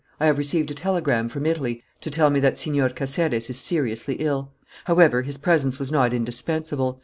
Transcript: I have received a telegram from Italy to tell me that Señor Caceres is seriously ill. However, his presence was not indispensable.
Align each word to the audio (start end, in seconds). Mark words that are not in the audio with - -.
I 0.19 0.25
have 0.25 0.39
received 0.39 0.71
a 0.71 0.73
telegram 0.73 1.29
from 1.29 1.45
Italy 1.45 1.83
to 2.01 2.09
tell 2.09 2.31
me 2.31 2.39
that 2.39 2.55
Señor 2.55 2.95
Caceres 2.95 3.51
is 3.51 3.59
seriously 3.59 4.15
ill. 4.15 4.49
However, 4.85 5.21
his 5.21 5.37
presence 5.37 5.77
was 5.77 5.91
not 5.91 6.11
indispensable. 6.11 6.99